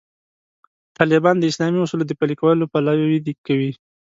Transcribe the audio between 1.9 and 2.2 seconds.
د